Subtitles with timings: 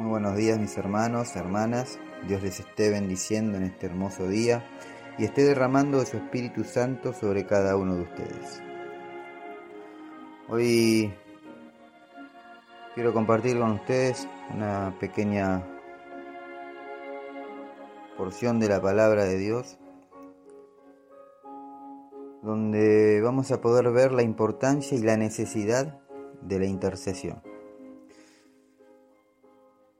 [0.00, 1.98] Muy buenos días mis hermanos, hermanas.
[2.26, 4.64] Dios les esté bendiciendo en este hermoso día
[5.18, 8.62] y esté derramando de su Espíritu Santo sobre cada uno de ustedes.
[10.48, 11.12] Hoy
[12.94, 15.66] quiero compartir con ustedes una pequeña
[18.16, 19.76] porción de la palabra de Dios
[22.40, 26.00] donde vamos a poder ver la importancia y la necesidad
[26.40, 27.49] de la intercesión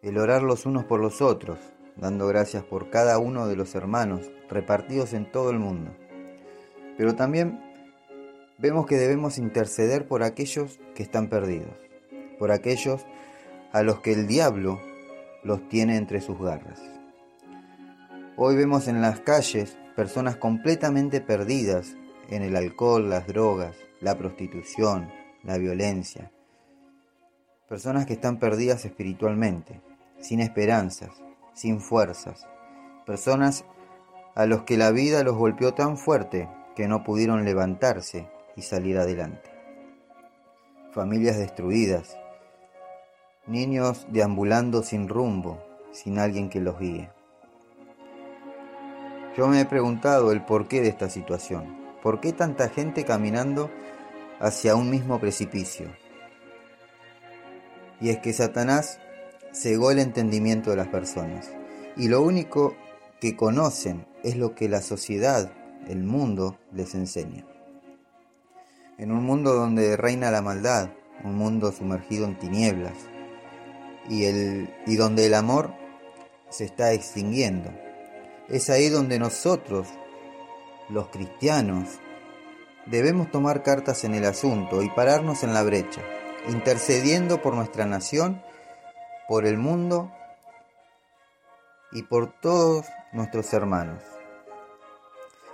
[0.02, 1.58] el orar los unos por los otros,
[1.96, 5.90] dando gracias por cada uno de los hermanos repartidos en todo el mundo.
[6.96, 7.60] Pero también
[8.58, 11.74] vemos que debemos interceder por aquellos que están perdidos,
[12.38, 13.04] por aquellos
[13.72, 14.80] a los que el diablo
[15.44, 16.80] los tiene entre sus garras.
[18.36, 21.94] Hoy vemos en las calles personas completamente perdidas
[22.30, 25.10] en el alcohol, las drogas, la prostitución,
[25.42, 26.30] la violencia.
[27.68, 29.80] Personas que están perdidas espiritualmente
[30.20, 31.10] sin esperanzas,
[31.54, 32.46] sin fuerzas,
[33.06, 33.64] personas
[34.34, 38.98] a los que la vida los golpeó tan fuerte que no pudieron levantarse y salir
[38.98, 39.50] adelante.
[40.92, 42.18] Familias destruidas,
[43.46, 45.62] niños deambulando sin rumbo,
[45.92, 47.10] sin alguien que los guíe.
[49.36, 51.78] Yo me he preguntado el porqué de esta situación.
[52.02, 53.70] ¿Por qué tanta gente caminando
[54.40, 55.88] hacia un mismo precipicio?
[58.00, 58.98] Y es que Satanás
[59.52, 61.50] cegó el entendimiento de las personas.
[61.96, 62.76] Y lo único
[63.20, 65.52] que conocen es lo que la sociedad,
[65.88, 67.44] el mundo, les enseña.
[68.98, 70.90] En un mundo donde reina la maldad,
[71.24, 72.94] un mundo sumergido en tinieblas,
[74.08, 75.72] y, el, y donde el amor
[76.48, 77.70] se está extinguiendo.
[78.48, 79.86] Es ahí donde nosotros,
[80.88, 82.00] los cristianos,
[82.86, 86.00] debemos tomar cartas en el asunto y pararnos en la brecha,
[86.48, 88.42] intercediendo por nuestra nación
[89.30, 90.10] por el mundo
[91.92, 94.02] y por todos nuestros hermanos.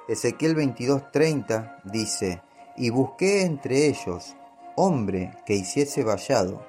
[0.08, 2.40] Ezequiel 22:30 dice,
[2.78, 4.34] y busqué entre ellos
[4.76, 6.66] hombre que hiciese vallado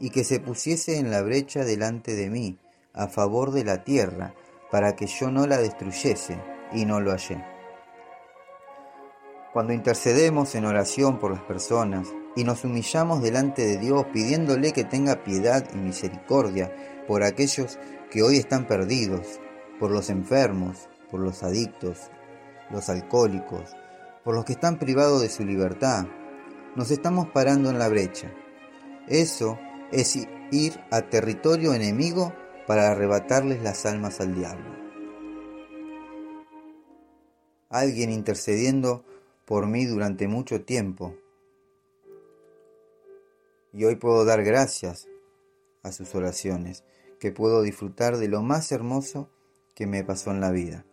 [0.00, 2.58] y que se pusiese en la brecha delante de mí
[2.92, 4.34] a favor de la tierra
[4.72, 6.42] para que yo no la destruyese
[6.72, 7.40] y no lo hallé.
[9.52, 14.84] Cuando intercedemos en oración por las personas, y nos humillamos delante de Dios pidiéndole que
[14.84, 16.72] tenga piedad y misericordia
[17.08, 17.80] por aquellos
[18.12, 19.40] que hoy están perdidos,
[19.80, 22.12] por los enfermos, por los adictos,
[22.70, 23.74] los alcohólicos,
[24.22, 26.06] por los que están privados de su libertad.
[26.76, 28.32] Nos estamos parando en la brecha.
[29.08, 29.58] Eso
[29.90, 30.16] es
[30.52, 32.32] ir a territorio enemigo
[32.68, 34.76] para arrebatarles las almas al diablo.
[37.68, 39.04] Alguien intercediendo
[39.44, 41.16] por mí durante mucho tiempo
[43.72, 45.08] y hoy puedo dar gracias
[45.82, 46.84] a sus oraciones,
[47.20, 49.30] que puedo disfrutar de lo más hermoso
[49.74, 50.84] que me pasó en la vida.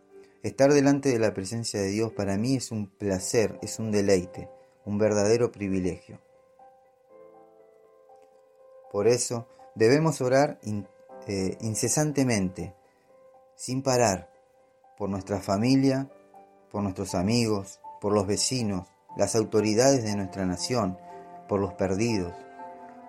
[0.44, 4.50] Estar delante de la presencia de Dios para mí es un placer, es un deleite,
[4.86, 6.20] un verdadero privilegio.
[8.92, 10.60] Por eso debemos orar
[11.28, 12.76] eh, incesantemente,
[13.56, 14.32] sin parar,
[14.98, 16.10] por nuestra familia,
[16.72, 18.88] por nuestros amigos, por los vecinos,
[19.18, 20.98] las autoridades de nuestra nación,
[21.48, 22.34] por los perdidos,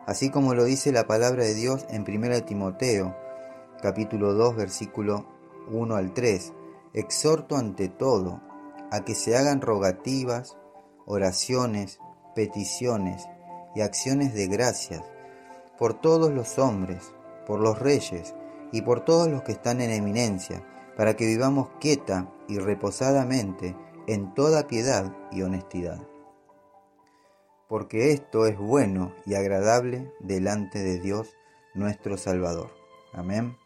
[0.06, 3.14] así como lo dice la palabra de Dios en 1 Timoteo,
[3.82, 5.26] capítulo 2, versículo
[5.70, 6.52] 1 al 3.
[6.94, 8.40] Exhorto ante todo
[8.90, 10.56] a que se hagan rogativas,
[11.04, 11.98] oraciones,
[12.34, 13.26] peticiones
[13.74, 15.02] y acciones de gracias
[15.76, 17.12] por todos los hombres,
[17.46, 18.34] por los reyes
[18.72, 20.64] y por todos los que están en eminencia,
[20.96, 26.00] para que vivamos quieta y reposadamente en toda piedad y honestidad
[27.68, 31.36] porque esto es bueno y agradable delante de Dios
[31.74, 32.70] nuestro Salvador.
[33.12, 33.56] Amén.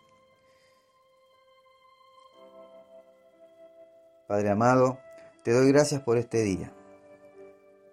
[4.27, 4.99] Padre amado,
[5.43, 6.72] te doy gracias por este día.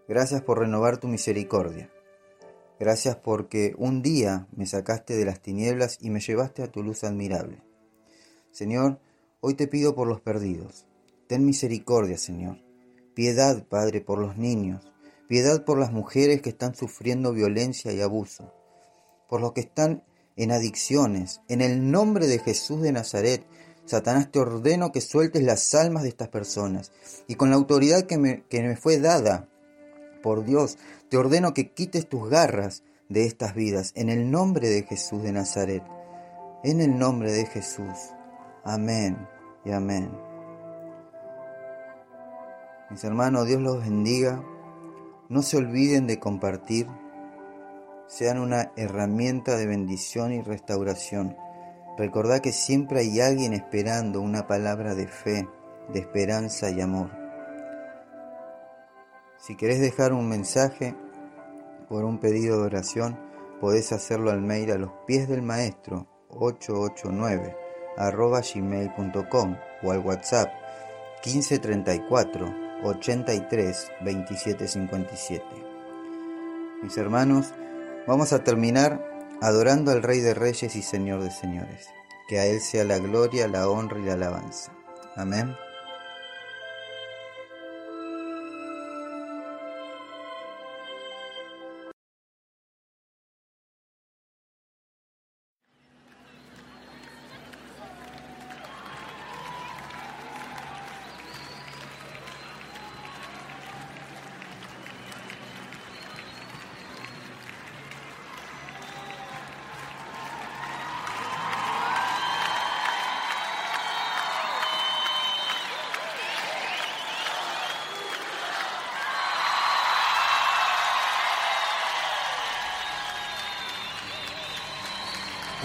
[0.07, 1.89] Gracias por renovar tu misericordia.
[2.79, 7.03] Gracias porque un día me sacaste de las tinieblas y me llevaste a tu luz
[7.03, 7.63] admirable.
[8.51, 8.99] Señor,
[9.39, 10.85] hoy te pido por los perdidos.
[11.27, 12.59] Ten misericordia, Señor.
[13.15, 14.93] Piedad, Padre, por los niños,
[15.27, 18.53] piedad por las mujeres que están sufriendo violencia y abuso,
[19.27, 20.03] por los que están
[20.35, 21.41] en adicciones.
[21.47, 23.45] En el nombre de Jesús de Nazaret,
[23.85, 26.91] Satanás, te ordeno que sueltes las almas de estas personas
[27.27, 29.47] y con la autoridad que me, fue dada
[30.21, 30.77] por Dios,
[31.09, 35.31] te ordeno que quites tus garras de estas vidas en el nombre de Jesús de
[35.31, 35.83] Nazaret.
[36.63, 38.13] En el nombre de Jesús.
[38.63, 39.17] Amén
[39.63, 40.11] y amén.
[42.89, 44.43] Mis hermanos, Dios los bendiga.
[45.29, 46.87] No se olviden de compartir,
[48.07, 51.35] sean una herramienta de bendición y restauración
[51.97, 55.47] Recordá que siempre hay alguien esperando una palabra de fe,
[55.91, 57.09] de esperanza y amor.
[59.39, 60.95] Si querés dejar un mensaje
[61.89, 63.19] por un pedido de oración,
[63.59, 67.55] podés hacerlo al mail a los pies del maestro 889
[67.97, 70.51] arroba gmail.com o al WhatsApp
[71.25, 75.43] 1534 83 27 57.
[76.81, 77.53] Mis hermanos,
[78.05, 79.03] vamos a terminar
[79.41, 81.87] adorando al Rey de Reyes y Señor de Señores.
[82.27, 84.73] Que a Él sea la gloria, la honra y la alabanza.
[85.15, 85.55] Amén.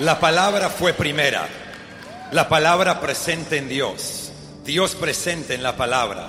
[0.03, 1.47] La palabra fue primera,
[2.33, 4.33] la palabra presente en Dios,
[4.65, 6.29] Dios presente en la palabra.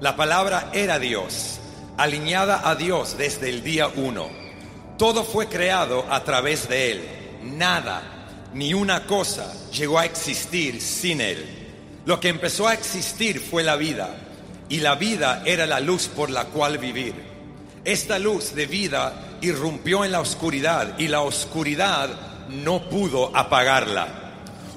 [0.00, 1.60] La palabra era Dios,
[1.98, 4.28] alineada a Dios desde el día uno.
[4.98, 7.08] Todo fue creado a través de Él.
[7.44, 8.02] Nada,
[8.54, 11.46] ni una cosa llegó a existir sin Él.
[12.06, 14.16] Lo que empezó a existir fue la vida,
[14.68, 17.14] y la vida era la luz por la cual vivir.
[17.84, 24.08] Esta luz de vida irrumpió en la oscuridad, y la oscuridad no pudo apagarla.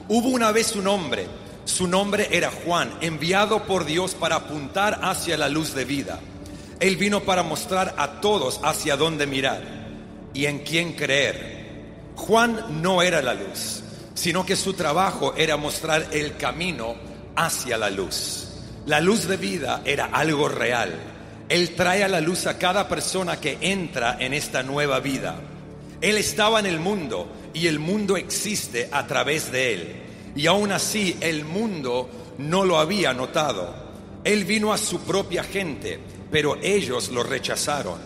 [0.08, 1.28] Hubo una vez un hombre,
[1.66, 6.20] su nombre era Juan, enviado por Dios para apuntar hacia la luz de vida.
[6.80, 9.62] Él vino para mostrar a todos hacia dónde mirar
[10.34, 11.60] y en quién creer.
[12.16, 13.84] Juan no era la luz,
[14.14, 16.96] sino que su trabajo era mostrar el camino
[17.36, 18.48] hacia la luz.
[18.86, 20.94] La luz de vida era algo real.
[21.50, 25.36] Él trae a la luz a cada persona que entra en esta nueva vida.
[26.02, 29.96] Él estaba en el mundo y el mundo existe a través de Él.
[30.36, 33.76] Y aún así el mundo no lo había notado.
[34.24, 36.00] Él vino a su propia gente,
[36.32, 38.00] pero ellos lo rechazaron.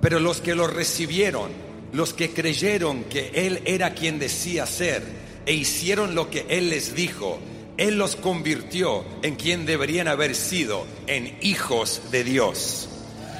[0.00, 1.50] Pero los que lo recibieron,
[1.92, 5.02] los que creyeron que Él era quien decía ser
[5.46, 7.38] e hicieron lo que Él les dijo,
[7.76, 12.88] Él los convirtió en quien deberían haber sido, en hijos de Dios.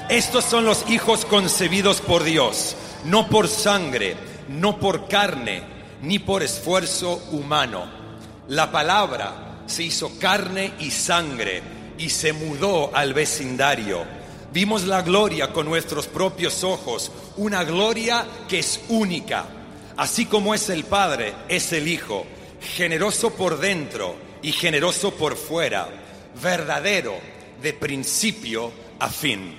[0.08, 4.16] Estos son los hijos concebidos por Dios, no por sangre,
[4.48, 5.62] no por carne
[6.02, 7.84] ni por esfuerzo humano.
[8.48, 11.62] La palabra se hizo carne y sangre
[11.98, 14.04] y se mudó al vecindario.
[14.52, 19.46] Vimos la gloria con nuestros propios ojos, una gloria que es única.
[19.96, 22.26] Así como es el Padre, es el Hijo,
[22.60, 25.88] generoso por dentro y generoso por fuera,
[26.42, 27.14] verdadero
[27.62, 29.56] de principio a fin.